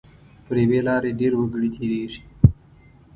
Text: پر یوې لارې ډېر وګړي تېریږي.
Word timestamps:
پر 0.45 0.55
یوې 0.63 0.79
لارې 0.87 1.11
ډېر 1.19 1.33
وګړي 1.35 1.69
تېریږي. 1.75 2.21